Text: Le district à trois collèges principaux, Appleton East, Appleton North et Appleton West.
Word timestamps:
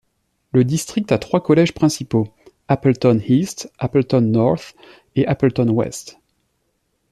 Le 0.51 0.63
district 0.63 1.11
à 1.11 1.19
trois 1.19 1.43
collèges 1.43 1.73
principaux, 1.75 2.27
Appleton 2.67 3.19
East, 3.27 3.71
Appleton 3.77 4.21
North 4.21 4.73
et 5.15 5.27
Appleton 5.27 5.69
West. 5.69 6.17